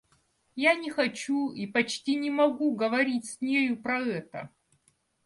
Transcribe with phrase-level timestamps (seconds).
[0.55, 4.49] Я не хочу и почти не могу говорить с нею про это.